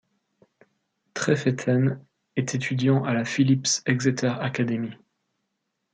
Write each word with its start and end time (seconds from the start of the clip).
Trefethen 1.13 2.03
est 2.35 2.55
étudiant 2.55 3.03
à 3.03 3.13
la 3.13 3.23
Phillips 3.23 3.83
Exeter 3.85 4.33
Academy. 4.39 4.95